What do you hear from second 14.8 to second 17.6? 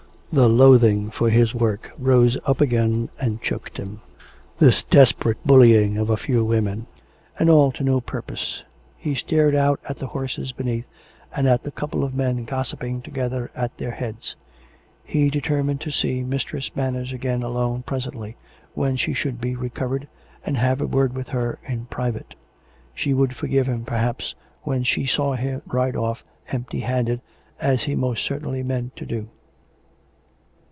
He determined to see Mistress Manners again